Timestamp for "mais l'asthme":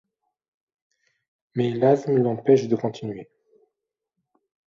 1.53-2.17